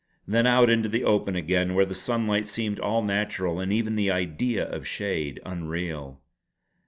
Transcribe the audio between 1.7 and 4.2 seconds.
where the sunlight seemed all natural and even the